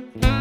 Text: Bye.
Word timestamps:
Bye. 0.00 0.37